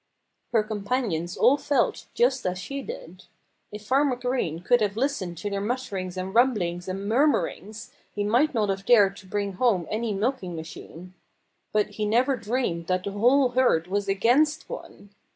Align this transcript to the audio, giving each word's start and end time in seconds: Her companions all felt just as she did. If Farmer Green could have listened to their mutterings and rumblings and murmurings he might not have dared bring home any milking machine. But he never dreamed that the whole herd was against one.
Her 0.51 0.63
companions 0.63 1.37
all 1.37 1.57
felt 1.57 2.07
just 2.15 2.43
as 2.47 2.57
she 2.57 2.81
did. 2.81 3.25
If 3.71 3.85
Farmer 3.85 4.15
Green 4.15 4.61
could 4.63 4.81
have 4.81 4.97
listened 4.97 5.37
to 5.37 5.49
their 5.51 5.61
mutterings 5.61 6.17
and 6.17 6.33
rumblings 6.33 6.87
and 6.87 7.07
murmurings 7.07 7.93
he 8.11 8.23
might 8.23 8.55
not 8.55 8.69
have 8.69 8.83
dared 8.83 9.21
bring 9.29 9.53
home 9.53 9.85
any 9.91 10.11
milking 10.11 10.55
machine. 10.55 11.13
But 11.71 11.89
he 11.91 12.07
never 12.07 12.35
dreamed 12.35 12.87
that 12.87 13.03
the 13.03 13.11
whole 13.11 13.49
herd 13.49 13.85
was 13.85 14.07
against 14.07 14.67
one. 14.67 15.11